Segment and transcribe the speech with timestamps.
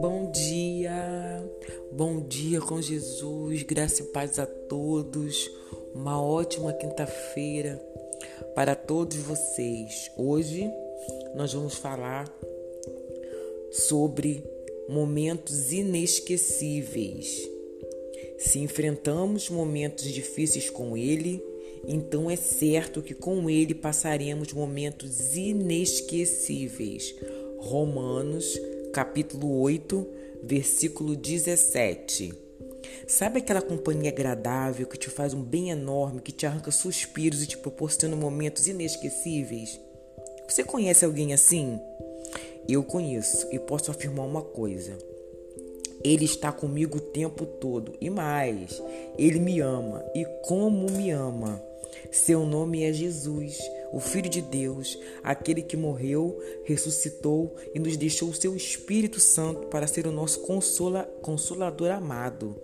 [0.00, 1.42] Bom dia,
[1.90, 5.50] bom dia com Jesus, graça e paz a todos.
[5.92, 7.84] Uma ótima quinta-feira
[8.54, 10.12] para todos vocês.
[10.16, 10.70] Hoje
[11.34, 12.32] nós vamos falar
[13.72, 14.44] sobre
[14.88, 17.50] momentos inesquecíveis.
[18.38, 21.42] Se enfrentamos momentos difíceis com Ele,
[21.86, 27.14] então é certo que com Ele passaremos momentos inesquecíveis.
[27.58, 28.58] Romanos,
[28.92, 30.06] capítulo 8,
[30.42, 32.32] versículo 17.
[33.06, 37.46] Sabe aquela companhia agradável que te faz um bem enorme, que te arranca suspiros e
[37.46, 39.80] te proporciona momentos inesquecíveis?
[40.48, 41.78] Você conhece alguém assim?
[42.68, 44.96] Eu conheço e posso afirmar uma coisa.
[46.02, 48.82] Ele está comigo o tempo todo e mais,
[49.18, 51.62] ele me ama e como me ama.
[52.10, 53.58] Seu nome é Jesus,
[53.92, 59.66] o Filho de Deus, aquele que morreu, ressuscitou e nos deixou o seu Espírito Santo
[59.66, 62.56] para ser o nosso consola, consolador amado.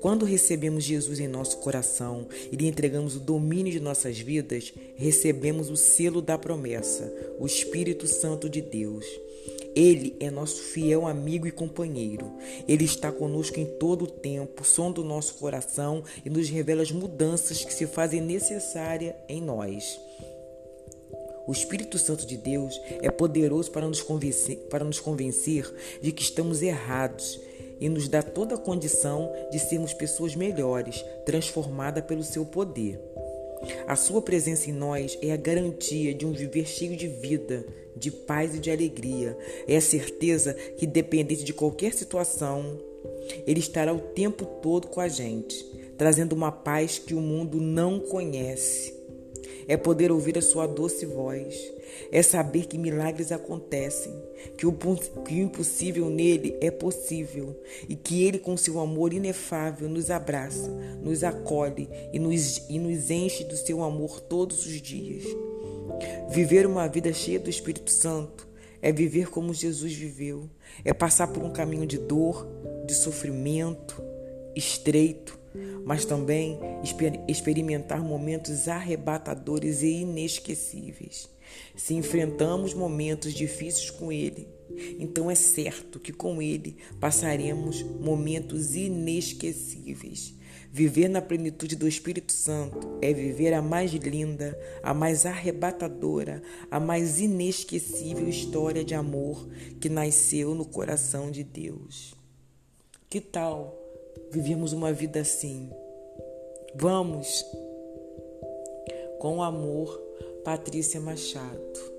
[0.00, 5.70] Quando recebemos Jesus em nosso coração e lhe entregamos o domínio de nossas vidas, recebemos
[5.70, 9.04] o selo da promessa, o Espírito Santo de Deus.
[9.76, 12.32] Ele é nosso fiel amigo e companheiro.
[12.66, 16.90] Ele está conosco em todo o tempo, sonda o nosso coração e nos revela as
[16.90, 20.00] mudanças que se fazem necessárias em nós.
[21.46, 26.22] O Espírito Santo de Deus é poderoso para nos convencer, para nos convencer de que
[26.22, 27.38] estamos errados
[27.78, 32.98] e nos dá toda a condição de sermos pessoas melhores, transformadas pelo seu poder.
[33.86, 38.10] A sua presença em nós é a garantia de um viver cheio de vida, de
[38.10, 39.36] paz e de alegria.
[39.66, 42.78] É a certeza que, independente de qualquer situação,
[43.46, 45.64] Ele estará o tempo todo com a gente,
[45.96, 48.95] trazendo uma paz que o mundo não conhece.
[49.68, 51.54] É poder ouvir a sua doce voz.
[52.12, 54.12] É saber que milagres acontecem,
[54.56, 59.88] que o, que o impossível nele é possível e que ele, com seu amor inefável,
[59.88, 60.68] nos abraça,
[61.00, 65.24] nos acolhe e nos, e nos enche do seu amor todos os dias.
[66.28, 68.46] Viver uma vida cheia do Espírito Santo
[68.82, 70.48] é viver como Jesus viveu,
[70.84, 72.46] é passar por um caminho de dor,
[72.86, 74.02] de sofrimento,
[74.54, 75.38] estreito,
[75.84, 76.58] mas também
[77.28, 81.28] experimentar momentos arrebatadores e inesquecíveis.
[81.74, 84.48] Se enfrentamos momentos difíceis com Ele,
[84.98, 90.34] então é certo que com Ele passaremos momentos inesquecíveis.
[90.72, 96.78] Viver na plenitude do Espírito Santo é viver a mais linda, a mais arrebatadora, a
[96.78, 99.48] mais inesquecível história de amor
[99.80, 102.14] que nasceu no coração de Deus.
[103.08, 103.85] Que tal
[104.30, 105.70] vivermos uma vida assim?
[106.74, 107.44] Vamos!
[109.18, 109.98] Com amor,
[110.44, 111.94] Patrícia Machado.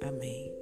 [0.00, 0.57] Amém.